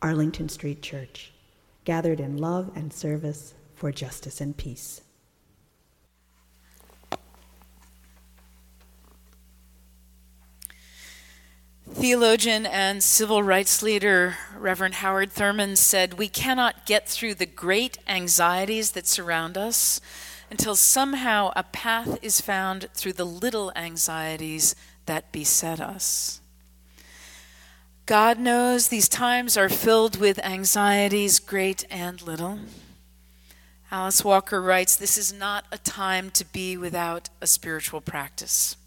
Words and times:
Arlington 0.00 0.48
Street 0.48 0.82
Church, 0.82 1.32
gathered 1.84 2.20
in 2.20 2.36
love 2.36 2.70
and 2.74 2.92
service 2.92 3.54
for 3.74 3.90
justice 3.90 4.40
and 4.40 4.56
peace. 4.56 5.00
Theologian 11.90 12.64
and 12.64 13.02
civil 13.02 13.42
rights 13.42 13.82
leader 13.82 14.36
Reverend 14.56 14.96
Howard 14.96 15.32
Thurman 15.32 15.74
said, 15.74 16.14
We 16.14 16.28
cannot 16.28 16.86
get 16.86 17.08
through 17.08 17.34
the 17.34 17.46
great 17.46 17.98
anxieties 18.06 18.92
that 18.92 19.06
surround 19.06 19.58
us 19.58 20.00
until 20.50 20.76
somehow 20.76 21.50
a 21.56 21.62
path 21.64 22.18
is 22.22 22.40
found 22.40 22.88
through 22.94 23.14
the 23.14 23.24
little 23.24 23.72
anxieties 23.74 24.76
that 25.06 25.32
beset 25.32 25.80
us. 25.80 26.40
God 28.08 28.38
knows 28.38 28.88
these 28.88 29.06
times 29.06 29.58
are 29.58 29.68
filled 29.68 30.16
with 30.16 30.42
anxieties, 30.42 31.38
great 31.38 31.84
and 31.90 32.22
little. 32.22 32.58
Alice 33.90 34.24
Walker 34.24 34.62
writes 34.62 34.96
This 34.96 35.18
is 35.18 35.30
not 35.30 35.66
a 35.70 35.76
time 35.76 36.30
to 36.30 36.46
be 36.46 36.78
without 36.78 37.28
a 37.42 37.46
spiritual 37.46 38.00
practice. 38.00 38.78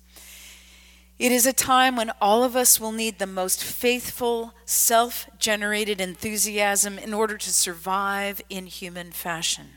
It 1.19 1.31
is 1.31 1.45
a 1.45 1.53
time 1.53 1.95
when 1.95 2.09
all 2.19 2.43
of 2.43 2.55
us 2.55 2.79
will 2.79 2.91
need 2.91 3.19
the 3.19 3.27
most 3.27 3.63
faithful, 3.63 4.55
self 4.65 5.29
generated 5.37 6.01
enthusiasm 6.01 6.97
in 6.97 7.13
order 7.13 7.37
to 7.37 7.53
survive 7.53 8.41
in 8.49 8.65
human 8.65 9.11
fashion. 9.11 9.67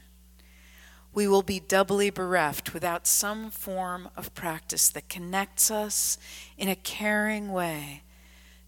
We 1.13 1.29
will 1.29 1.43
be 1.43 1.61
doubly 1.61 2.09
bereft 2.09 2.73
without 2.73 3.07
some 3.07 3.51
form 3.51 4.09
of 4.17 4.35
practice 4.35 4.89
that 4.89 5.11
connects 5.11 5.71
us 5.71 6.17
in 6.57 6.71
a 6.71 6.75
caring 6.75 7.53
way 7.53 8.04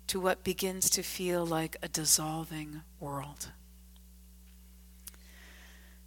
to 0.09 0.21
what 0.21 0.45
begins 0.45 0.89
to 0.91 1.03
feel 1.03 1.45
like 1.45 1.77
a 1.83 1.89
dissolving 1.89 2.83
world. 3.01 3.51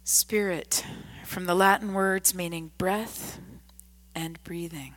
Spirit, 0.04 0.84
from 1.24 1.46
the 1.46 1.54
Latin 1.54 1.92
words 1.94 2.34
meaning 2.34 2.72
breath 2.78 3.38
and 4.14 4.42
breathing. 4.42 4.94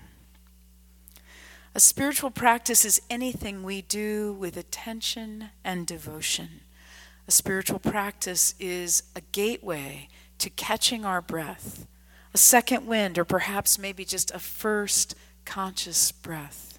A 1.75 1.79
spiritual 1.79 2.31
practice 2.31 2.85
is 2.85 3.01
anything 3.09 3.63
we 3.63 3.81
do 3.81 4.33
with 4.33 4.57
attention 4.57 5.49
and 5.63 5.87
devotion. 5.87 6.61
A 7.27 7.31
spiritual 7.31 7.79
practice 7.79 8.53
is 8.59 9.03
a 9.15 9.21
gateway 9.31 10.07
to 10.37 10.49
catching 10.49 11.03
our 11.05 11.21
breath, 11.21 11.87
a 12.33 12.37
second 12.37 12.85
wind, 12.85 13.17
or 13.17 13.25
perhaps 13.25 13.79
maybe 13.79 14.05
just 14.05 14.31
a 14.31 14.39
first 14.39 15.15
conscious 15.45 16.11
breath. 16.11 16.72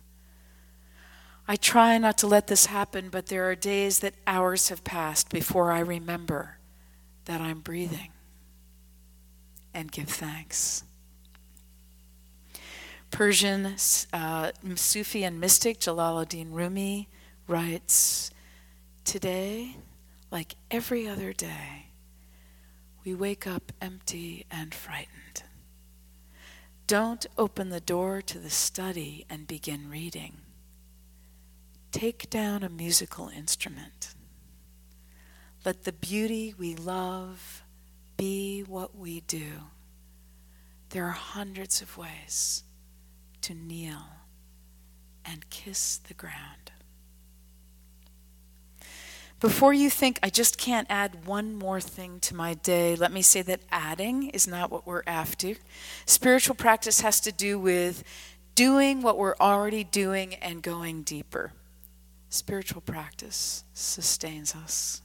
I 1.47 1.57
try 1.57 1.99
not 1.99 2.17
to 2.19 2.27
let 2.27 2.47
this 2.47 2.67
happen, 2.67 3.11
but 3.11 3.27
there 3.27 3.49
are 3.51 3.55
days 3.55 3.99
that 3.99 4.15
hours 4.27 4.71
have 4.71 4.83
passed 4.83 5.29
before 5.29 5.73
I 5.73 5.81
remember 5.81 6.59
that 7.27 7.41
I'm 7.41 7.61
breathing 7.61 8.13
and 9.75 9.93
give 9.93 10.09
thanks. 10.09 10.85
Persian 13.11 13.77
uh, 14.13 14.53
Sufi 14.75 15.23
and 15.23 15.39
mystic 15.39 15.81
Jalaluddin 15.81 16.53
Rumi 16.53 17.09
writes 17.47 18.31
Today, 19.05 19.77
like 20.31 20.55
every 20.71 21.07
other 21.07 21.35
day, 21.35 21.91
we 23.05 23.15
wake 23.15 23.47
up 23.47 23.71
empty 23.83 24.47
and 24.51 24.75
frightened. 24.75 25.43
Don't 26.87 27.27
open 27.37 27.69
the 27.69 27.81
door 27.81 28.23
to 28.23 28.39
the 28.39 28.51
study 28.51 29.27
and 29.29 29.47
begin 29.47 29.91
reading 29.91 30.39
take 31.95 32.29
down 32.29 32.65
a 32.65 32.69
musical 32.69 33.29
instrument. 33.29 34.15
Let 35.65 35.85
the 35.85 35.93
beauty 35.93 36.53
we 36.59 36.75
love 36.75 37.63
be 38.17 38.63
what 38.67 38.97
we 38.97 39.21
do. 39.21 39.47
There 40.91 41.05
are 41.05 41.13
hundreds 41.13 41.81
of 41.81 41.97
ways 41.97 42.65
to 43.43 43.55
kneel 43.55 44.09
and 45.25 45.49
kiss 45.51 45.99
the 45.99 46.15
ground. 46.15 46.73
Before 49.39 49.73
you 49.73 49.89
think, 49.89 50.19
I 50.21 50.31
just 50.31 50.59
can't 50.59 50.89
add 50.91 51.27
one 51.27 51.55
more 51.55 51.81
thing 51.81 52.19
to 52.21 52.35
my 52.35 52.55
day, 52.55 52.97
let 52.97 53.13
me 53.13 53.23
say 53.23 53.43
that 53.43 53.61
adding 53.71 54.31
is 54.31 54.49
not 54.49 54.73
what 54.73 54.85
we're 54.85 55.05
after. 55.07 55.55
Spiritual 56.07 56.57
practice 56.57 57.03
has 57.03 57.21
to 57.21 57.31
do 57.31 57.57
with 57.57 58.03
doing 58.57 59.01
what 59.01 59.17
we're 59.17 59.37
already 59.37 59.85
doing 59.85 60.35
and 60.35 60.61
going 60.61 61.05
deeper 61.05 61.53
spiritual 62.35 62.81
practice 62.81 63.65
sustains 63.73 64.55
us. 64.55 65.01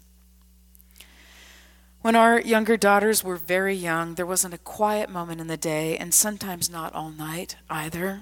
When 2.01 2.15
our 2.15 2.39
younger 2.39 2.77
daughters 2.77 3.23
were 3.23 3.35
very 3.35 3.75
young, 3.75 4.15
there 4.15 4.25
wasn't 4.25 4.53
a 4.53 4.59
quiet 4.59 5.09
moment 5.09 5.41
in 5.41 5.47
the 5.47 5.57
day, 5.57 5.97
and 5.97 6.13
sometimes 6.13 6.69
not 6.69 6.93
all 6.93 7.11
night 7.11 7.57
either. 7.69 8.21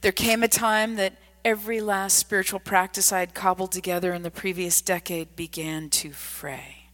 There 0.00 0.12
came 0.12 0.42
a 0.42 0.48
time 0.48 0.96
that 0.96 1.14
every 1.44 1.80
last 1.80 2.16
spiritual 2.16 2.58
practice 2.58 3.12
I 3.12 3.20
had 3.20 3.34
cobbled 3.34 3.70
together 3.70 4.14
in 4.14 4.22
the 4.22 4.30
previous 4.30 4.80
decade 4.80 5.36
began 5.36 5.90
to 5.90 6.10
fray. 6.10 6.88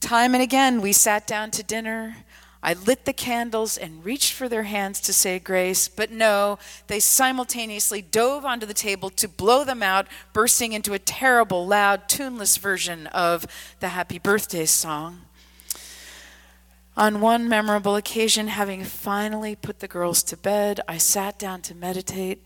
Time 0.00 0.34
and 0.34 0.42
again, 0.42 0.80
we 0.80 0.92
sat 0.92 1.26
down 1.26 1.50
to 1.50 1.62
dinner. 1.62 2.16
I 2.62 2.74
lit 2.74 3.06
the 3.06 3.14
candles 3.14 3.78
and 3.78 4.04
reached 4.04 4.34
for 4.34 4.48
their 4.48 4.64
hands 4.64 5.00
to 5.02 5.12
say 5.14 5.38
grace, 5.38 5.88
but 5.88 6.10
no, 6.10 6.58
they 6.88 7.00
simultaneously 7.00 8.02
dove 8.02 8.44
onto 8.44 8.66
the 8.66 8.74
table 8.74 9.08
to 9.10 9.28
blow 9.28 9.64
them 9.64 9.82
out, 9.82 10.06
bursting 10.34 10.74
into 10.74 10.92
a 10.92 10.98
terrible, 10.98 11.66
loud, 11.66 12.06
tuneless 12.08 12.58
version 12.58 13.06
of 13.08 13.46
the 13.80 13.88
Happy 13.88 14.18
Birthday 14.18 14.66
song. 14.66 15.22
On 16.98 17.22
one 17.22 17.48
memorable 17.48 17.96
occasion, 17.96 18.48
having 18.48 18.84
finally 18.84 19.56
put 19.56 19.78
the 19.78 19.88
girls 19.88 20.22
to 20.24 20.36
bed, 20.36 20.80
I 20.86 20.98
sat 20.98 21.38
down 21.38 21.62
to 21.62 21.74
meditate 21.74 22.42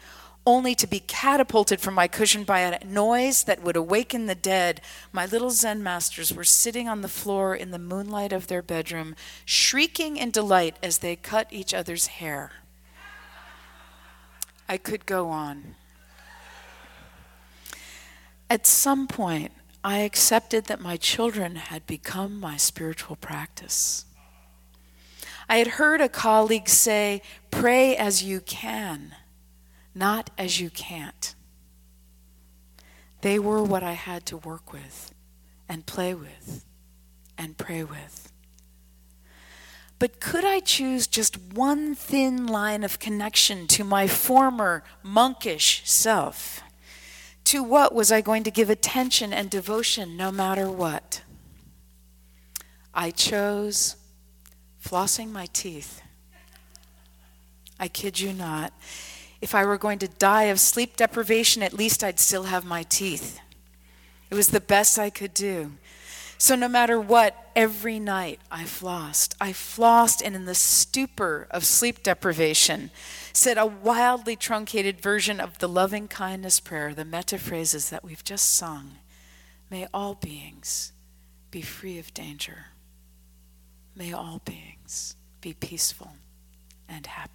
only 0.47 0.75
to 0.75 0.87
be 0.87 1.01
catapulted 1.01 1.81
from 1.81 1.95
my 1.95 2.07
cushion 2.07 2.45
by 2.45 2.61
a 2.61 2.85
noise 2.85 3.45
that 3.45 3.63
would 3.63 3.77
awaken 3.77 4.27
the 4.27 4.35
dead. 4.35 4.81
My 5.13 5.25
little 5.25 5.51
Zen 5.51 5.83
masters 5.83 6.33
were 6.33 6.45
sitting 6.45 6.89
on 6.89 7.01
the 7.01 7.09
floor 7.09 7.55
in 7.55 7.71
the 7.71 7.79
moonlight 7.79 8.33
of 8.33 8.47
their 8.47 8.63
bedroom, 8.63 9.17
shrieking 9.45 10.17
in 10.17 10.31
delight 10.31 10.77
as 10.83 10.99
they 10.99 11.17
cut 11.17 11.49
each 11.51 11.73
other's 11.73 12.09
hair. 12.09 12.53
I 14.69 14.77
could 14.77 15.07
go 15.07 15.29
on. 15.31 15.77
At 18.51 18.67
some 18.67 19.07
point, 19.07 19.53
I 19.83 19.99
accepted 19.99 20.67
that 20.67 20.81
my 20.81 20.97
children 20.97 21.57
had 21.57 21.87
become 21.87 22.39
my 22.39 22.57
spiritual 22.57 23.17
practice. 23.17 24.05
I 25.49 25.57
had 25.57 25.67
heard 25.67 26.01
a 26.01 26.09
colleague 26.09 26.69
say, 26.69 27.23
Pray 27.51 27.97
as 27.97 28.23
you 28.23 28.41
can 28.41 29.15
not 29.95 30.31
as 30.37 30.61
you 30.61 30.71
can't. 30.71 31.35
They 33.21 33.39
were 33.39 33.63
what 33.63 33.83
I 33.83 33.93
had 33.93 34.27
to 34.27 34.37
work 34.37 34.73
with 34.73 35.15
and 35.69 35.87
play 35.87 36.15
with 36.15 36.65
and 37.39 37.57
pray 37.57 37.85
with. 37.85 38.33
But 39.99 40.21
could 40.21 40.45
I 40.45 40.61
choose 40.61 41.07
just 41.07 41.39
one 41.39 41.95
thin 41.95 42.47
line 42.47 42.85
of 42.85 42.99
connection 42.99 43.67
to 43.69 43.85
my 43.85 44.07
former 44.07 44.85
monkish 45.03 45.83
self? 45.85 46.61
To 47.45 47.63
what 47.63 47.95
was 47.95 48.11
I 48.11 48.21
going 48.21 48.43
to 48.45 48.51
give 48.51 48.71
attention 48.71 49.33
and 49.33 49.49
devotion 49.49 50.17
no 50.17 50.33
matter 50.33 50.71
what? 50.71 51.23
I 52.93 53.11
chose 53.11 53.97
flossing 54.85 55.31
my 55.31 55.47
teeth. 55.47 56.03
I 57.79 57.89
kid 57.89 58.21
you 58.21 58.33
not. 58.33 58.73
If 59.45 59.55
I 59.55 59.67
were 59.67 59.77
going 59.77 59.99
to 59.99 60.09
die 60.09 60.45
of 60.45 60.59
sleep 60.59 60.97
deprivation, 60.97 61.63
at 61.63 61.75
least 61.75 62.03
I'd 62.03 62.19
still 62.19 62.45
have 62.45 62.65
my 62.65 62.83
teeth. 62.83 63.39
It 64.31 64.35
was 64.35 64.49
the 64.49 64.59
best 64.59 64.99
I 64.99 65.11
could 65.11 65.35
do. 65.35 65.73
So, 66.39 66.57
no 66.57 66.67
matter 66.67 66.99
what, 66.99 67.51
every 67.55 68.01
night 68.01 68.41
I 68.51 68.63
flossed. 68.63 69.35
I 69.43 69.53
flossed 69.53 70.23
and, 70.25 70.35
in 70.35 70.47
the 70.47 70.55
stupor 70.55 71.47
of 71.51 71.67
sleep 71.67 72.03
deprivation, 72.03 72.91
said 73.35 73.59
a 73.59 73.67
wildly 73.67 74.35
truncated 74.35 74.99
version 75.03 75.41
of 75.41 75.59
the 75.59 75.69
loving 75.69 76.09
kindness 76.09 76.59
prayer, 76.59 76.95
the 76.95 77.05
metta 77.05 77.37
phrases 77.37 77.91
that 77.91 78.03
we've 78.03 78.25
just 78.25 78.55
sung. 78.55 78.93
May 79.69 79.87
all 79.93 80.15
beings 80.15 80.93
be 81.51 81.61
free 81.61 81.99
of 81.99 82.15
danger. 82.15 82.69
May 83.95 84.15
all 84.15 84.41
beings 84.47 85.17
be 85.43 85.53
peaceful 85.53 86.13
and 86.89 87.07
happy. 87.07 87.34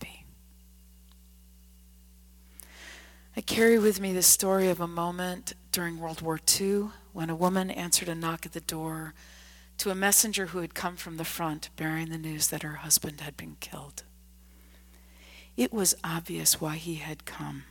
I 3.39 3.41
carry 3.41 3.79
with 3.79 4.01
me 4.01 4.11
the 4.11 4.21
story 4.21 4.67
of 4.67 4.81
a 4.81 4.85
moment 4.85 5.53
during 5.71 5.97
World 5.97 6.21
War 6.21 6.41
II 6.59 6.89
when 7.13 7.29
a 7.29 7.35
woman 7.37 7.71
answered 7.71 8.09
a 8.09 8.13
knock 8.13 8.45
at 8.45 8.51
the 8.51 8.59
door 8.59 9.13
to 9.77 9.91
a 9.91 9.95
messenger 9.95 10.47
who 10.47 10.59
had 10.59 10.75
come 10.75 10.97
from 10.97 11.15
the 11.15 11.23
front 11.23 11.69
bearing 11.77 12.09
the 12.09 12.17
news 12.17 12.49
that 12.49 12.63
her 12.63 12.73
husband 12.73 13.21
had 13.21 13.37
been 13.37 13.55
killed. 13.61 14.03
It 15.55 15.71
was 15.71 15.95
obvious 16.03 16.59
why 16.59 16.75
he 16.75 16.95
had 16.95 17.23
come. 17.23 17.63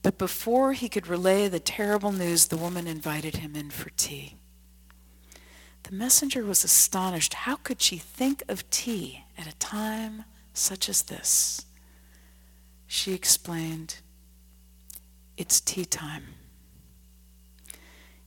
But 0.00 0.16
before 0.16 0.72
he 0.72 0.88
could 0.88 1.08
relay 1.08 1.46
the 1.46 1.60
terrible 1.60 2.10
news, 2.10 2.46
the 2.46 2.56
woman 2.56 2.86
invited 2.86 3.36
him 3.36 3.54
in 3.54 3.68
for 3.68 3.90
tea. 3.98 4.36
The 5.82 5.94
messenger 5.94 6.42
was 6.42 6.64
astonished. 6.64 7.34
How 7.34 7.56
could 7.56 7.82
she 7.82 7.98
think 7.98 8.42
of 8.48 8.70
tea 8.70 9.26
at 9.36 9.46
a 9.46 9.58
time 9.58 10.24
such 10.54 10.88
as 10.88 11.02
this? 11.02 11.66
She 12.86 13.12
explained, 13.12 13.96
It's 15.40 15.58
tea 15.58 15.86
time. 15.86 16.34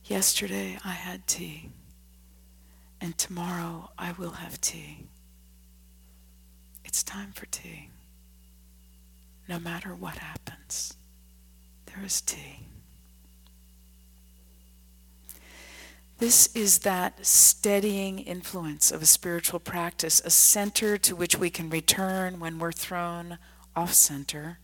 Yesterday 0.02 0.80
I 0.84 0.90
had 0.90 1.28
tea, 1.28 1.70
and 3.00 3.16
tomorrow 3.16 3.92
I 3.96 4.10
will 4.18 4.32
have 4.32 4.60
tea. 4.60 5.06
It's 6.84 7.04
time 7.04 7.30
for 7.30 7.46
tea. 7.46 7.90
No 9.48 9.60
matter 9.60 9.94
what 9.94 10.16
happens, 10.16 10.96
there 11.86 12.04
is 12.04 12.20
tea. 12.20 12.66
This 16.18 16.48
is 16.56 16.80
that 16.80 17.24
steadying 17.24 18.18
influence 18.18 18.90
of 18.90 19.02
a 19.02 19.06
spiritual 19.06 19.60
practice, 19.60 20.20
a 20.24 20.30
center 20.30 20.98
to 20.98 21.14
which 21.14 21.38
we 21.38 21.48
can 21.48 21.70
return 21.70 22.40
when 22.40 22.58
we're 22.58 22.72
thrown 22.72 23.38
off 23.76 23.92
center. 23.92 24.58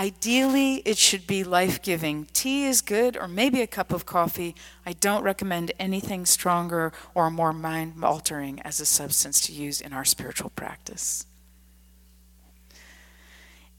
Ideally, 0.00 0.76
it 0.86 0.96
should 0.96 1.26
be 1.26 1.44
life 1.44 1.82
giving. 1.82 2.26
Tea 2.32 2.64
is 2.64 2.80
good, 2.80 3.18
or 3.18 3.28
maybe 3.28 3.60
a 3.60 3.66
cup 3.66 3.92
of 3.92 4.06
coffee. 4.06 4.54
I 4.86 4.94
don't 4.94 5.22
recommend 5.22 5.72
anything 5.78 6.24
stronger 6.24 6.94
or 7.14 7.30
more 7.30 7.52
mind 7.52 8.02
altering 8.02 8.62
as 8.62 8.80
a 8.80 8.86
substance 8.86 9.42
to 9.42 9.52
use 9.52 9.78
in 9.78 9.92
our 9.92 10.06
spiritual 10.06 10.48
practice. 10.56 11.26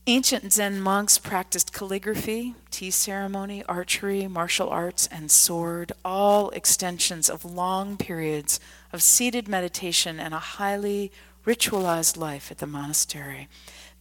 Ancient 0.06 0.54
Zen 0.54 0.80
monks 0.80 1.18
practiced 1.18 1.74
calligraphy, 1.74 2.54
tea 2.70 2.92
ceremony, 2.92 3.64
archery, 3.64 4.28
martial 4.28 4.70
arts, 4.70 5.08
and 5.12 5.32
sword, 5.32 5.92
all 6.06 6.52
extensions 6.52 7.32
of 7.32 7.44
long 7.44 7.98
periods 7.98 8.60
of 8.94 9.02
seated 9.02 9.48
meditation 9.48 10.20
and 10.20 10.36
a 10.36 10.40
highly 10.40 11.12
ritualized 11.48 12.16
life 12.16 12.52
at 12.52 12.60
the 12.60 12.68
monastery. 12.68 13.48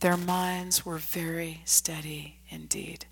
Their 0.00 0.16
minds 0.16 0.86
were 0.86 0.96
very 0.96 1.60
steady 1.66 2.38
indeed. 2.48 3.04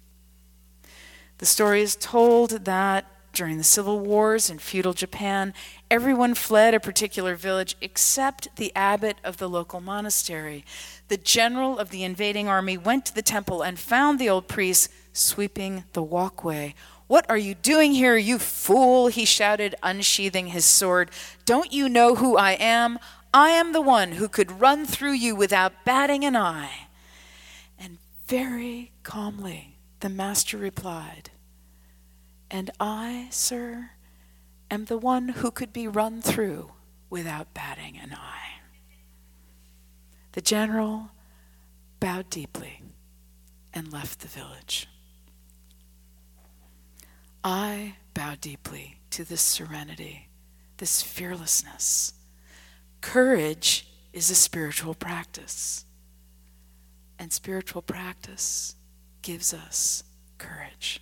The 1.36 1.46
story 1.46 1.82
is 1.82 1.94
told 1.94 2.64
that 2.64 3.04
during 3.34 3.58
the 3.58 3.64
civil 3.64 4.00
wars 4.00 4.48
in 4.48 4.58
feudal 4.58 4.94
Japan, 4.94 5.52
everyone 5.90 6.34
fled 6.34 6.74
a 6.74 6.80
particular 6.80 7.36
village 7.36 7.76
except 7.82 8.56
the 8.56 8.74
abbot 8.74 9.18
of 9.22 9.36
the 9.36 9.48
local 9.48 9.80
monastery. 9.80 10.64
The 11.08 11.18
general 11.18 11.78
of 11.78 11.90
the 11.90 12.04
invading 12.04 12.48
army 12.48 12.78
went 12.78 13.04
to 13.06 13.14
the 13.14 13.22
temple 13.22 13.62
and 13.62 13.78
found 13.78 14.18
the 14.18 14.30
old 14.30 14.48
priest 14.48 14.90
sweeping 15.12 15.84
the 15.92 16.02
walkway. 16.02 16.74
What 17.06 17.28
are 17.30 17.38
you 17.38 17.54
doing 17.54 17.92
here, 17.92 18.16
you 18.16 18.38
fool? 18.38 19.08
he 19.08 19.24
shouted, 19.24 19.74
unsheathing 19.82 20.48
his 20.48 20.64
sword. 20.64 21.10
Don't 21.44 21.72
you 21.72 21.88
know 21.88 22.14
who 22.14 22.36
I 22.36 22.52
am? 22.52 22.98
I 23.38 23.50
am 23.50 23.70
the 23.70 23.80
one 23.80 24.12
who 24.12 24.28
could 24.28 24.60
run 24.60 24.84
through 24.84 25.12
you 25.12 25.36
without 25.36 25.84
batting 25.84 26.24
an 26.24 26.34
eye. 26.34 26.88
And 27.78 27.98
very 28.26 28.90
calmly 29.04 29.78
the 30.00 30.08
master 30.08 30.58
replied, 30.58 31.30
and 32.50 32.72
I, 32.80 33.28
sir, 33.30 33.90
am 34.72 34.86
the 34.86 34.98
one 34.98 35.28
who 35.28 35.52
could 35.52 35.72
be 35.72 35.86
run 35.86 36.20
through 36.20 36.72
without 37.10 37.54
batting 37.54 37.96
an 37.96 38.12
eye. 38.12 38.58
The 40.32 40.40
general 40.40 41.10
bowed 42.00 42.30
deeply 42.30 42.82
and 43.72 43.92
left 43.92 44.18
the 44.18 44.26
village. 44.26 44.88
I 47.44 47.94
bow 48.14 48.34
deeply 48.40 48.98
to 49.10 49.22
this 49.22 49.42
serenity, 49.42 50.26
this 50.78 51.02
fearlessness. 51.02 52.14
Courage 53.08 53.86
is 54.12 54.30
a 54.30 54.34
spiritual 54.34 54.92
practice, 54.92 55.86
and 57.18 57.32
spiritual 57.32 57.80
practice 57.80 58.76
gives 59.22 59.54
us 59.54 60.04
courage. 60.36 61.00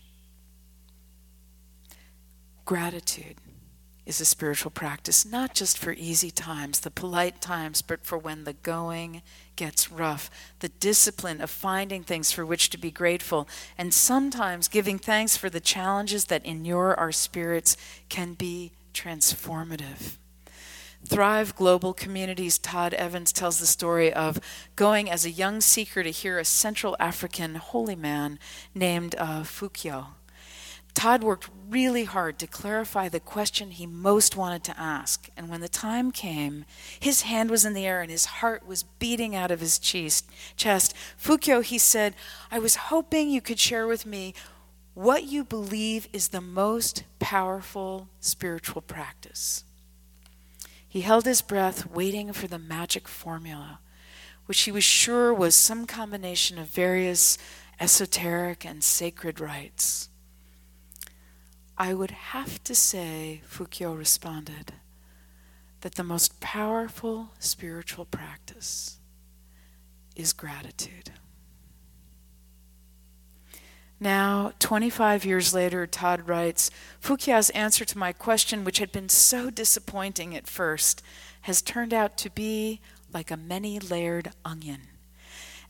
Gratitude 2.65 3.39
is 4.07 4.21
a 4.21 4.25
spiritual 4.25 4.71
practice, 4.71 5.27
not 5.27 5.53
just 5.53 5.77
for 5.77 5.95
easy 5.95 6.31
times, 6.31 6.79
the 6.79 6.93
polite 6.93 7.41
times, 7.41 7.83
but 7.83 8.07
for 8.07 8.17
when 8.17 8.45
the 8.45 8.53
going 8.53 9.21
gets 9.57 9.91
rough. 9.91 10.31
The 10.61 10.69
discipline 10.69 11.41
of 11.41 11.51
finding 11.51 12.05
things 12.05 12.31
for 12.31 12.47
which 12.47 12.71
to 12.71 12.79
be 12.79 12.93
grateful, 12.93 13.49
and 13.77 13.93
sometimes 13.93 14.69
giving 14.69 15.01
thanks 15.01 15.37
for 15.37 15.51
the 15.51 15.59
challenges 15.59 16.27
that 16.27 16.47
inure 16.47 16.95
our 16.95 17.11
spirits 17.11 17.77
can 18.09 18.35
be 18.35 18.71
transformative. 18.95 20.19
Thrive 21.05 21.55
Global 21.55 21.93
Communities, 21.93 22.59
Todd 22.59 22.95
Evans 22.95 23.33
tells 23.33 23.59
the 23.59 23.67
story 23.67 24.13
of 24.13 24.41
going 24.75 25.11
as 25.11 25.25
a 25.25 25.31
young 25.31 25.61
seeker 25.61 26.03
to 26.03 26.11
hear 26.11 26.39
a 26.39 26.45
Central 26.45 26.97
African 26.99 27.57
holy 27.57 27.97
man 27.97 28.39
named 28.75 29.15
uh. 29.19 29.45
Todd 30.95 31.23
worked 31.23 31.51
really 31.69 32.05
hard 32.05 32.39
to 32.39 32.47
clarify 32.47 33.11
the 33.11 33.21
question 33.21 33.71
he 33.71 33.87
most 33.87 34.35
wanted 34.35 34.65
to 34.65 34.81
ask. 34.81 35.29
And 35.37 35.51
when 35.51 35.61
the 35.61 35.69
time 35.69 36.11
came, 36.11 36.65
his 36.99 37.23
hand 37.23 37.51
was 37.51 37.67
in 37.67 37.75
the 37.75 37.87
air 37.87 38.01
and 38.01 38.11
his 38.11 38.25
heart 38.25 38.67
was 38.67 38.83
beating 38.83 39.37
out 39.37 39.51
of 39.51 39.61
his 39.61 39.79
chest. 39.79 40.27
Fukyo, 40.57 41.63
he 41.63 41.77
said, 41.77 42.15
I 42.51 42.59
was 42.59 42.77
hoping 42.77 43.29
you 43.29 43.43
could 43.43 43.59
share 43.59 43.87
with 43.87 44.07
me 44.07 44.33
what 44.95 45.25
you 45.25 45.45
believe 45.45 46.09
is 46.15 46.29
the 46.29 46.41
most 46.41 47.05
powerful 47.19 48.09
spiritual 48.19 48.81
practice. 48.81 49.66
He 50.97 51.03
held 51.03 51.27
his 51.27 51.43
breath, 51.43 51.91
waiting 51.91 52.33
for 52.33 52.47
the 52.47 52.59
magic 52.59 53.07
formula, 53.07 53.81
which 54.47 54.63
he 54.63 54.73
was 54.73 54.83
sure 54.83 55.31
was 55.35 55.55
some 55.55 55.85
combination 55.87 56.57
of 56.57 56.69
various 56.69 57.37
esoteric 57.79 58.65
and 58.65 58.83
sacred 58.83 59.39
rites. 59.39 60.09
I 61.77 61.93
would 61.93 62.13
have 62.13 62.65
to 62.65 62.75
say, 62.75 63.43
Fukio 63.47 63.93
responded, 63.93 64.73
that 65.83 65.97
the 65.97 66.03
most 66.03 66.41
powerful 66.41 67.35
spiritual 67.39 68.07
practice 68.07 68.97
is 70.15 70.33
gratitude. 70.33 71.11
Now, 73.99 74.53
25 74.59 75.25
years 75.25 75.55
later, 75.55 75.87
Todd 75.87 76.29
writes 76.29 76.71
Fukyo's 77.03 77.51
answer 77.51 77.85
to 77.87 77.99
my 77.99 78.13
question, 78.13 78.63
which 78.63 78.79
had 78.79 78.93
been 78.93 79.09
so 79.09 79.49
disappointing 79.49 80.37
at 80.37 80.47
first, 80.47 81.03
has 81.43 81.63
turned 81.63 81.95
out 81.95 82.19
to 82.19 82.31
be 82.31 82.81
like 83.13 83.31
a 83.31 83.37
many 83.37 83.79
layered 83.79 84.33
onion. 84.45 84.89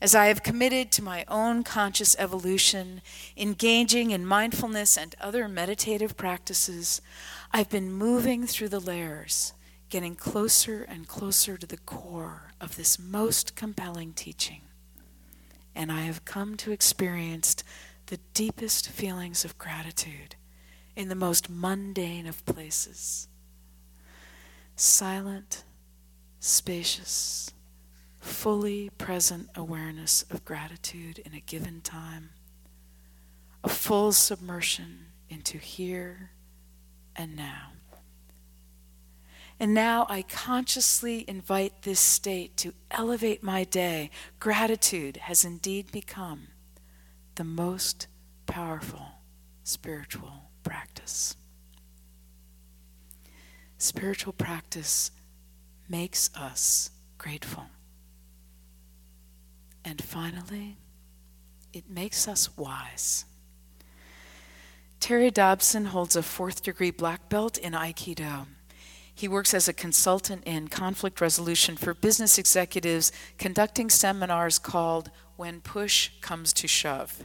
As 0.01 0.13
I 0.13 0.27
have 0.27 0.43
committed 0.43 0.91
to 0.91 1.03
my 1.03 1.23
own 1.27 1.63
conscious 1.63 2.15
evolution, 2.19 3.01
engaging 3.35 4.11
in 4.11 4.25
mindfulness 4.25 4.97
and 4.97 5.15
other 5.19 5.47
meditative 5.47 6.17
practices, 6.17 7.01
I've 7.51 7.69
been 7.69 7.91
moving 7.91 8.45
through 8.45 8.69
the 8.69 8.79
layers, 8.79 9.53
getting 9.89 10.15
closer 10.15 10.83
and 10.83 11.07
closer 11.07 11.57
to 11.57 11.65
the 11.65 11.77
core 11.77 12.51
of 12.59 12.75
this 12.75 12.99
most 12.99 13.55
compelling 13.55 14.13
teaching. 14.13 14.61
And 15.73 15.91
I 15.91 16.01
have 16.01 16.25
come 16.25 16.57
to 16.57 16.71
experience 16.71 17.55
the 18.07 18.19
deepest 18.33 18.89
feelings 18.89 19.45
of 19.45 19.57
gratitude 19.57 20.35
in 20.95 21.09
the 21.09 21.15
most 21.15 21.49
mundane 21.49 22.25
of 22.25 22.45
places 22.45 23.27
silent, 24.79 25.63
spacious, 26.39 27.51
fully 28.19 28.91
present 28.99 29.49
awareness 29.55 30.23
of 30.29 30.45
gratitude 30.45 31.17
in 31.19 31.33
a 31.33 31.39
given 31.39 31.81
time, 31.81 32.29
a 33.63 33.69
full 33.69 34.11
submersion 34.11 35.07
into 35.29 35.57
here 35.57 36.29
and 37.15 37.35
now. 37.35 37.71
And 39.59 39.73
now 39.73 40.05
I 40.07 40.21
consciously 40.21 41.25
invite 41.27 41.81
this 41.81 41.99
state 41.99 42.55
to 42.57 42.75
elevate 42.91 43.41
my 43.41 43.63
day. 43.63 44.11
Gratitude 44.39 45.17
has 45.17 45.43
indeed 45.43 45.91
become 45.91 46.49
the 47.37 47.43
most 47.43 48.07
powerful 48.47 49.05
spiritual 49.63 50.49
practice. 50.63 51.35
spiritual 53.77 54.33
practice 54.33 55.11
makes 55.87 56.31
us 56.35 56.89
grateful. 57.19 57.65
And 59.85 60.03
finally, 60.03 60.77
it 61.73 61.87
makes 61.87 62.27
us 62.27 62.57
wise. 62.57 63.25
Terry 64.99 65.29
Dobson 65.29 65.85
holds 65.85 66.15
a 66.15 66.23
fourth 66.23 66.63
degree 66.63 66.89
black 66.89 67.29
belt 67.29 67.59
in 67.59 67.73
Aikido. 67.73 68.47
He 69.13 69.27
works 69.27 69.53
as 69.53 69.67
a 69.67 69.73
consultant 69.73 70.43
in 70.45 70.69
conflict 70.69 71.21
resolution 71.21 71.77
for 71.77 71.93
business 71.93 72.39
executives, 72.39 73.11
conducting 73.37 73.91
seminars 73.91 74.57
called 74.57 75.11
When 75.37 75.61
Push 75.61 76.09
Comes 76.19 76.51
to 76.53 76.67
Shove. 76.67 77.23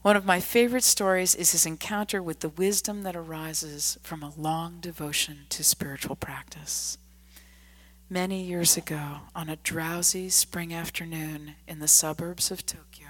One 0.00 0.16
of 0.16 0.24
my 0.24 0.40
favorite 0.40 0.84
stories 0.84 1.34
is 1.34 1.52
his 1.52 1.66
encounter 1.66 2.22
with 2.22 2.40
the 2.40 2.48
wisdom 2.48 3.02
that 3.02 3.14
arises 3.14 3.98
from 4.02 4.22
a 4.22 4.32
long 4.38 4.78
devotion 4.80 5.40
to 5.50 5.62
spiritual 5.62 6.16
practice. 6.16 6.96
Many 8.08 8.42
years 8.42 8.78
ago, 8.78 9.18
on 9.36 9.50
a 9.50 9.56
drowsy 9.56 10.30
spring 10.30 10.72
afternoon 10.72 11.56
in 11.68 11.78
the 11.78 11.88
suburbs 11.88 12.50
of 12.50 12.64
Tokyo, 12.64 13.08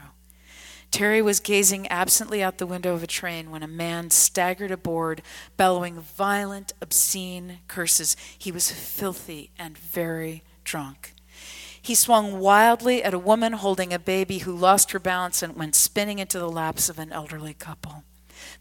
Terry 0.90 1.22
was 1.22 1.38
gazing 1.38 1.86
absently 1.86 2.42
out 2.42 2.58
the 2.58 2.66
window 2.66 2.94
of 2.94 3.02
a 3.04 3.08
train 3.08 3.52
when 3.52 3.62
a 3.62 3.68
man 3.68 4.10
staggered 4.10 4.72
aboard, 4.72 5.22
bellowing 5.56 6.00
violent, 6.00 6.72
obscene 6.80 7.60
curses. 7.68 8.16
He 8.36 8.50
was 8.50 8.72
filthy 8.72 9.50
and 9.56 9.78
very 9.78 10.42
drunk. 10.64 11.13
He 11.84 11.94
swung 11.94 12.40
wildly 12.40 13.04
at 13.04 13.12
a 13.12 13.18
woman 13.18 13.52
holding 13.52 13.92
a 13.92 13.98
baby 13.98 14.38
who 14.38 14.56
lost 14.56 14.92
her 14.92 14.98
balance 14.98 15.42
and 15.42 15.54
went 15.54 15.74
spinning 15.74 16.18
into 16.18 16.38
the 16.38 16.50
laps 16.50 16.88
of 16.88 16.98
an 16.98 17.12
elderly 17.12 17.52
couple. 17.52 18.04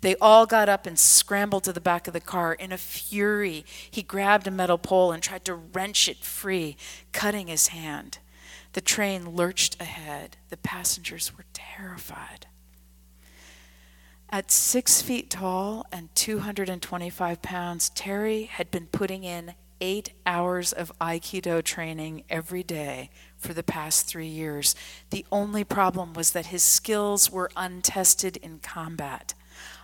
They 0.02 0.18
all 0.18 0.46
got 0.46 0.68
up 0.68 0.86
and 0.86 1.00
scrambled 1.00 1.64
to 1.64 1.72
the 1.72 1.80
back 1.80 2.06
of 2.06 2.14
the 2.14 2.20
car. 2.20 2.52
In 2.52 2.74
a 2.74 2.78
fury, 2.78 3.64
he 3.90 4.04
grabbed 4.04 4.46
a 4.46 4.52
metal 4.52 4.78
pole 4.78 5.14
and 5.14 5.24
tried 5.24 5.46
to 5.46 5.56
wrench 5.56 6.10
it 6.10 6.18
free, 6.18 6.76
cutting 7.14 7.48
his 7.48 7.68
hand. 7.68 8.18
The 8.74 8.82
train 8.82 9.30
lurched 9.30 9.82
ahead. 9.82 10.36
The 10.50 10.58
passengers 10.58 11.38
were 11.38 11.46
terrified. 11.54 12.48
At 14.30 14.52
six 14.52 15.02
feet 15.02 15.30
tall 15.30 15.86
and 15.94 16.14
225 16.14 17.42
pounds, 17.42 17.90
Terry 17.90 18.44
had 18.44 18.70
been 18.70 18.88
putting 18.88 19.24
in 19.24 19.54
eight 19.84 20.14
hours 20.26 20.72
of 20.72 20.98
Aikido 21.02 21.62
training 21.62 22.24
every 22.30 22.64
day 22.64 23.10
for 23.38 23.54
the 23.54 23.62
past 23.62 24.08
three 24.08 24.28
years. 24.28 24.78
The 25.10 25.26
only 25.30 25.66
problem 25.66 26.14
was 26.14 26.32
that 26.32 26.46
his 26.46 26.64
skills 26.64 27.30
were 27.30 27.52
untested 27.58 28.38
in 28.38 28.60
combat. 28.60 29.34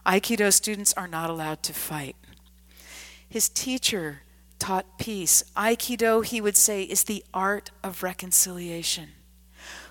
Aikido 0.06 0.54
students 0.54 0.94
are 0.94 1.08
not 1.08 1.30
allowed 1.30 1.62
to 1.64 1.74
fight. 1.74 2.16
His 3.28 3.50
teacher 3.50 4.22
taught 4.58 4.98
peace. 4.98 5.44
Aikido, 5.58 6.24
he 6.24 6.40
would 6.40 6.56
say, 6.56 6.84
is 6.84 7.04
the 7.04 7.26
art 7.34 7.72
of 7.84 8.02
reconciliation. 8.02 9.10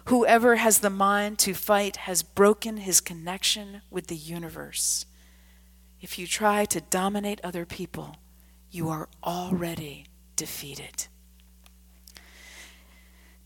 Whoever 0.06 0.56
has 0.56 0.78
the 0.78 0.88
mind 0.88 1.38
to 1.40 1.52
fight 1.52 1.96
has 2.08 2.22
broken 2.22 2.78
his 2.78 3.02
connection 3.02 3.82
with 3.90 4.06
the 4.06 4.16
universe. 4.16 5.04
If 6.00 6.18
you 6.18 6.26
try 6.26 6.64
to 6.64 6.80
dominate 6.80 7.42
other 7.44 7.66
people, 7.66 8.16
you 8.70 8.88
are 8.88 9.08
already 9.25 10.06
defeated. 10.37 11.06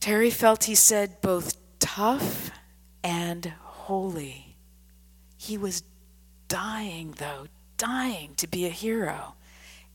Terry 0.01 0.31
felt, 0.31 0.65
he 0.65 0.75
said, 0.75 1.21
both 1.21 1.57
tough 1.79 2.51
and 3.05 3.53
holy. 3.61 4.57
He 5.37 5.57
was 5.57 5.85
dying, 6.49 7.15
though, 7.19 7.47
dying 7.77 8.35
to 8.37 8.47
be 8.47 8.67
a 8.67 8.71
hero. 8.71 9.35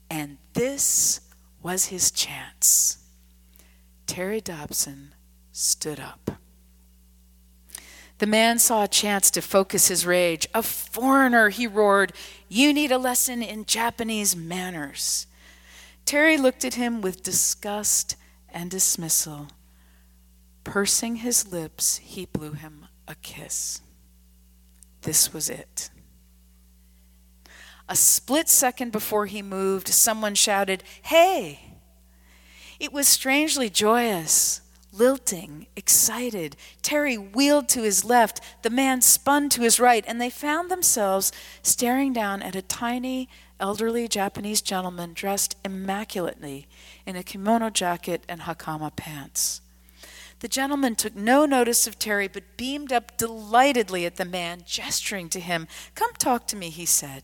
And 0.09 0.37
this 0.53 1.21
was 1.61 1.85
his 1.85 2.11
chance. 2.11 2.97
Terry 4.05 4.39
Dobson 4.39 5.13
stood 5.51 5.99
up. 5.99 6.31
The 8.19 8.27
man 8.27 8.57
saw 8.57 8.83
a 8.83 8.87
chance 8.87 9.29
to 9.31 9.41
focus 9.41 9.89
his 9.89 10.05
rage. 10.05 10.47
A 10.53 10.63
foreigner, 10.63 11.49
he 11.49 11.67
roared, 11.67 12.13
you 12.49 12.73
need 12.73 12.91
a 12.91 12.97
lesson 12.97 13.43
in 13.43 13.65
Japanese 13.65 14.35
manners. 14.35 15.27
Terry 16.05 16.37
looked 16.37 16.65
at 16.65 16.75
him 16.75 17.01
with 17.01 17.21
disgust 17.21 18.15
and 18.49 18.71
dismissal. 18.71 19.49
Pursing 20.63 21.17
his 21.17 21.51
lips, 21.51 21.97
he 21.97 22.25
blew 22.25 22.53
him 22.53 22.87
a 23.07 23.15
kiss. 23.15 23.81
This 25.01 25.33
was 25.33 25.49
it. 25.49 25.89
A 27.87 27.95
split 27.95 28.49
second 28.49 28.91
before 28.91 29.27
he 29.27 29.41
moved, 29.41 29.87
someone 29.87 30.35
shouted, 30.35 30.83
Hey! 31.03 31.75
It 32.79 32.91
was 32.91 33.07
strangely 33.07 33.69
joyous, 33.69 34.61
lilting, 34.91 35.67
excited. 35.75 36.55
Terry 36.81 37.17
wheeled 37.17 37.69
to 37.69 37.83
his 37.83 38.03
left, 38.03 38.41
the 38.63 38.69
man 38.69 39.01
spun 39.01 39.49
to 39.49 39.61
his 39.61 39.79
right, 39.79 40.03
and 40.07 40.19
they 40.19 40.29
found 40.29 40.69
themselves 40.69 41.31
staring 41.61 42.13
down 42.13 42.41
at 42.41 42.55
a 42.55 42.61
tiny, 42.61 43.29
elderly 43.59 44.07
Japanese 44.07 44.61
gentleman 44.61 45.13
dressed 45.13 45.55
immaculately 45.63 46.67
in 47.05 47.15
a 47.15 47.23
kimono 47.23 47.69
jacket 47.69 48.23
and 48.27 48.41
hakama 48.41 48.95
pants. 48.95 49.61
The 50.39 50.47
gentleman 50.47 50.95
took 50.95 51.15
no 51.15 51.45
notice 51.45 51.87
of 51.87 51.97
Terry, 51.97 52.27
but 52.27 52.57
beamed 52.57 52.93
up 52.93 53.17
delightedly 53.17 54.05
at 54.05 54.17
the 54.17 54.25
man, 54.25 54.63
gesturing 54.65 55.29
to 55.29 55.39
him. 55.39 55.67
Come 55.95 56.13
talk 56.13 56.45
to 56.47 56.55
me, 56.55 56.69
he 56.69 56.85
said. 56.85 57.23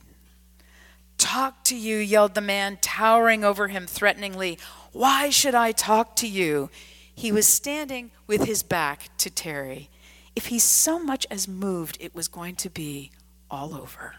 Talk 1.20 1.64
to 1.66 1.76
you, 1.76 1.98
yelled 1.98 2.34
the 2.34 2.42
man, 2.42 2.80
towering 2.82 3.44
over 3.44 3.68
him 3.68 3.86
threateningly. 3.86 4.58
Why 4.92 5.30
should 5.30 5.54
I 5.54 5.72
talk 5.72 6.16
to 6.18 6.28
you? 6.28 6.72
He 7.16 7.32
was 7.32 7.48
standing 7.48 8.12
with 8.28 8.46
his 8.46 8.64
back 8.64 9.10
to 9.18 9.30
Terry. 9.30 9.90
If 10.36 10.48
he 10.48 10.60
so 10.60 11.00
much 11.00 11.28
as 11.30 11.48
moved, 11.48 11.98
it 12.00 12.16
was 12.16 12.28
going 12.28 12.56
to 12.58 12.70
be 12.70 13.12
all 13.50 13.76
over. 13.76 14.16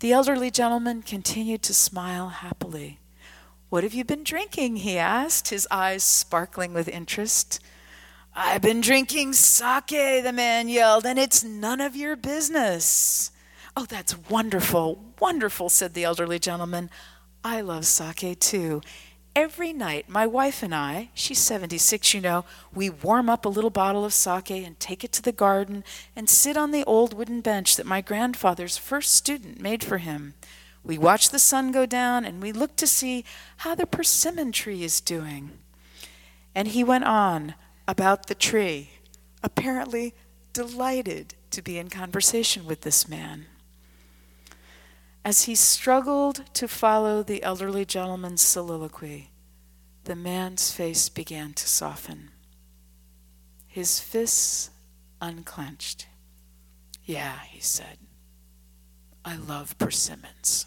The 0.00 0.12
elderly 0.12 0.50
gentleman 0.50 1.02
continued 1.02 1.62
to 1.62 1.74
smile 1.74 2.28
happily. 2.28 2.98
What 3.68 3.84
have 3.84 3.94
you 3.94 4.04
been 4.04 4.24
drinking? 4.24 4.76
he 4.76 4.98
asked, 4.98 5.48
his 5.48 5.66
eyes 5.70 6.02
sparkling 6.02 6.74
with 6.74 6.88
interest. 6.88 7.60
I've 8.34 8.62
been 8.62 8.80
drinking 8.80 9.34
sake, 9.34 9.86
the 9.86 10.32
man 10.32 10.68
yelled, 10.68 11.06
and 11.06 11.18
it's 11.18 11.44
none 11.44 11.80
of 11.80 11.96
your 11.96 12.16
business. 12.16 13.30
Oh, 13.76 13.86
that's 13.86 14.18
wonderful, 14.28 15.02
wonderful, 15.20 15.70
said 15.70 15.94
the 15.94 16.04
elderly 16.04 16.38
gentleman. 16.38 16.90
I 17.44 17.60
love 17.60 17.86
sake 17.86 18.38
too. 18.40 18.82
Every 19.34 19.72
night, 19.72 20.10
my 20.10 20.26
wife 20.26 20.62
and 20.62 20.74
I, 20.74 21.08
she's 21.14 21.38
76, 21.38 22.12
you 22.12 22.20
know, 22.20 22.44
we 22.74 22.90
warm 22.90 23.30
up 23.30 23.46
a 23.46 23.48
little 23.48 23.70
bottle 23.70 24.04
of 24.04 24.12
sake 24.12 24.50
and 24.50 24.78
take 24.78 25.04
it 25.04 25.12
to 25.12 25.22
the 25.22 25.32
garden 25.32 25.84
and 26.14 26.28
sit 26.28 26.54
on 26.54 26.70
the 26.70 26.84
old 26.84 27.14
wooden 27.14 27.40
bench 27.40 27.76
that 27.76 27.86
my 27.86 28.02
grandfather's 28.02 28.76
first 28.76 29.14
student 29.14 29.58
made 29.58 29.82
for 29.82 29.96
him. 29.96 30.34
We 30.84 30.98
watch 30.98 31.30
the 31.30 31.38
sun 31.38 31.72
go 31.72 31.86
down 31.86 32.26
and 32.26 32.42
we 32.42 32.52
look 32.52 32.76
to 32.76 32.86
see 32.86 33.24
how 33.58 33.74
the 33.74 33.86
persimmon 33.86 34.52
tree 34.52 34.82
is 34.82 35.00
doing. 35.00 35.52
And 36.54 36.68
he 36.68 36.84
went 36.84 37.04
on 37.04 37.54
about 37.88 38.26
the 38.26 38.34
tree, 38.34 38.90
apparently 39.42 40.12
delighted 40.52 41.36
to 41.52 41.62
be 41.62 41.78
in 41.78 41.88
conversation 41.88 42.66
with 42.66 42.82
this 42.82 43.08
man. 43.08 43.46
As 45.24 45.42
he 45.42 45.54
struggled 45.54 46.44
to 46.54 46.66
follow 46.66 47.22
the 47.22 47.42
elderly 47.44 47.84
gentleman's 47.84 48.42
soliloquy, 48.42 49.30
the 50.04 50.16
man's 50.16 50.72
face 50.72 51.08
began 51.08 51.52
to 51.54 51.68
soften. 51.68 52.30
His 53.68 54.00
fists 54.00 54.70
unclenched. 55.20 56.08
Yeah, 57.04 57.38
he 57.48 57.60
said, 57.60 57.98
I 59.24 59.36
love 59.36 59.78
persimmons. 59.78 60.66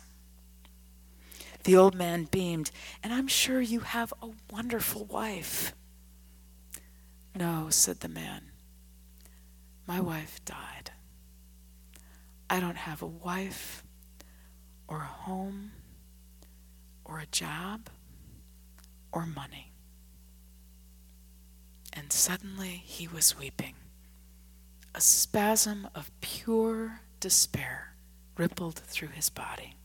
The 1.66 1.76
old 1.76 1.96
man 1.96 2.26
beamed, 2.26 2.72
and 3.04 3.12
I'm 3.12 3.28
sure 3.28 3.60
you 3.60 3.82
have 3.82 4.14
a 4.22 4.30
wonderful 4.52 5.04
wife. 5.04 5.74
No, 7.36 7.68
said 7.70 8.00
the 8.00 8.08
man. 8.08 8.52
My 9.86 10.00
wife 10.00 10.40
died. 10.46 10.92
I 12.50 12.62
don't 12.62 12.78
have 12.78 13.02
a 13.02 13.08
wife 13.08 13.85
or 14.88 14.98
a 14.98 15.06
home 15.06 15.72
or 17.04 17.20
a 17.20 17.26
job 17.28 17.90
or 19.12 19.26
money. 19.26 19.72
And 21.94 22.12
suddenly 22.12 22.82
he 22.84 23.08
was 23.08 23.38
weeping. 23.38 23.76
A 24.94 25.02
spasm 25.02 25.88
of 25.96 26.12
pure 26.22 27.02
despair 27.20 27.96
rippled 28.38 28.76
through 28.76 29.10
his 29.10 29.30
body. 29.30 29.76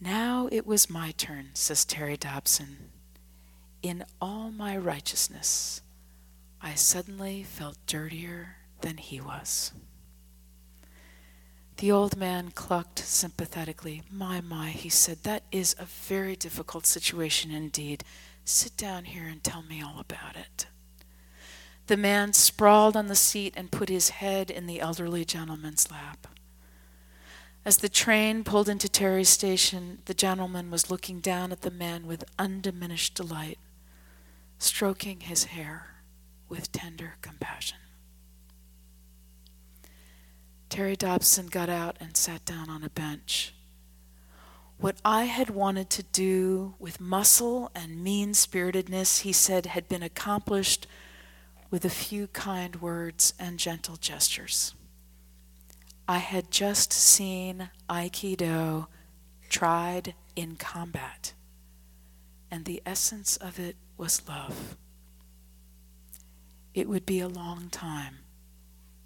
Now 0.00 0.48
it 0.52 0.66
was 0.66 0.90
my 0.90 1.12
turn, 1.12 1.50
says 1.54 1.84
Terry 1.84 2.16
Dobson. 2.16 2.90
In 3.82 4.04
all 4.20 4.50
my 4.50 4.76
righteousness, 4.76 5.80
I 6.60 6.74
suddenly 6.74 7.42
felt 7.42 7.78
dirtier 7.86 8.56
than 8.80 8.98
he 8.98 9.20
was. 9.20 9.72
The 11.78 11.92
old 11.92 12.16
man 12.16 12.52
clucked 12.52 13.00
sympathetically. 13.00 14.02
My, 14.10 14.40
my, 14.40 14.70
he 14.70 14.88
said, 14.88 15.24
that 15.24 15.42
is 15.52 15.76
a 15.78 15.84
very 15.84 16.34
difficult 16.34 16.86
situation 16.86 17.50
indeed. 17.50 18.02
Sit 18.46 18.78
down 18.78 19.04
here 19.04 19.26
and 19.26 19.44
tell 19.44 19.62
me 19.62 19.82
all 19.82 19.98
about 19.98 20.36
it. 20.36 20.66
The 21.86 21.98
man 21.98 22.32
sprawled 22.32 22.96
on 22.96 23.08
the 23.08 23.14
seat 23.14 23.52
and 23.56 23.70
put 23.70 23.90
his 23.90 24.08
head 24.08 24.50
in 24.50 24.66
the 24.66 24.80
elderly 24.80 25.24
gentleman's 25.26 25.90
lap. 25.90 26.26
As 27.64 27.78
the 27.78 27.88
train 27.90 28.42
pulled 28.42 28.68
into 28.68 28.88
Terry 28.88 29.24
Station, 29.24 29.98
the 30.06 30.14
gentleman 30.14 30.70
was 30.70 30.90
looking 30.90 31.20
down 31.20 31.52
at 31.52 31.60
the 31.60 31.70
man 31.70 32.06
with 32.06 32.24
undiminished 32.38 33.14
delight, 33.14 33.58
stroking 34.58 35.20
his 35.20 35.44
hair 35.44 35.96
with 36.48 36.72
tender 36.72 37.16
compassion. 37.20 37.78
Terry 40.76 40.94
Dobson 40.94 41.46
got 41.46 41.70
out 41.70 41.96
and 42.00 42.14
sat 42.14 42.44
down 42.44 42.68
on 42.68 42.84
a 42.84 42.90
bench. 42.90 43.54
What 44.76 44.96
I 45.06 45.24
had 45.24 45.48
wanted 45.48 45.88
to 45.88 46.02
do 46.02 46.74
with 46.78 47.00
muscle 47.00 47.70
and 47.74 48.04
mean 48.04 48.34
spiritedness, 48.34 49.20
he 49.20 49.32
said, 49.32 49.64
had 49.64 49.88
been 49.88 50.02
accomplished 50.02 50.86
with 51.70 51.86
a 51.86 51.88
few 51.88 52.26
kind 52.26 52.76
words 52.82 53.32
and 53.38 53.58
gentle 53.58 53.96
gestures. 53.96 54.74
I 56.06 56.18
had 56.18 56.50
just 56.50 56.92
seen 56.92 57.70
Aikido 57.88 58.88
tried 59.48 60.12
in 60.36 60.56
combat, 60.56 61.32
and 62.50 62.66
the 62.66 62.82
essence 62.84 63.38
of 63.38 63.58
it 63.58 63.76
was 63.96 64.28
love. 64.28 64.76
It 66.74 66.86
would 66.86 67.06
be 67.06 67.20
a 67.20 67.28
long 67.28 67.70
time 67.70 68.18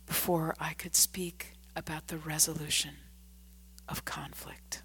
before 0.05 0.57
I 0.59 0.73
could 0.73 0.97
speak 0.97 1.53
about 1.77 2.09
the 2.09 2.19
resolution 2.19 2.97
of 3.89 4.05
conflict. 4.05 4.83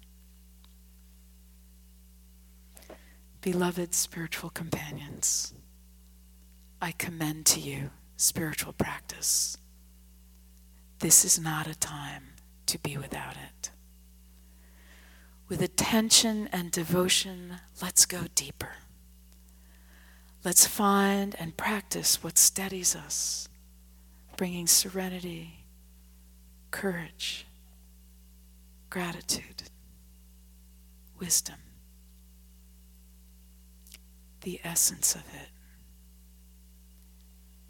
Beloved 3.40 3.94
spiritual 3.94 4.50
companions, 4.50 5.54
I 6.80 6.92
commend 6.92 7.46
to 7.46 7.60
you 7.60 7.90
spiritual 8.16 8.72
practice. 8.72 9.56
This 10.98 11.24
is 11.24 11.38
not 11.38 11.66
a 11.66 11.78
time 11.78 12.34
to 12.66 12.78
be 12.78 12.96
without 12.96 13.34
it. 13.34 13.70
With 15.48 15.62
attention 15.62 16.48
and 16.52 16.72
devotion, 16.72 17.58
let's 17.80 18.04
go 18.04 18.22
deeper. 18.34 18.72
Let's 20.44 20.66
find 20.66 21.36
and 21.38 21.56
practice 21.56 22.22
what 22.22 22.38
steadies 22.38 22.96
us 22.96 23.48
bringing 24.36 24.66
serenity, 24.66 25.65
courage, 26.76 27.46
gratitude, 28.90 29.62
wisdom. 31.18 31.56
The 34.42 34.60
essence 34.62 35.14
of 35.14 35.22
it 35.22 35.48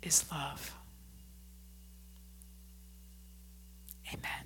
is 0.03 0.25
love. 0.33 0.75
Amen. 4.13 4.46